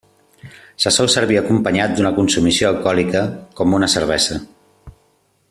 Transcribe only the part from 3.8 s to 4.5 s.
una cervesa.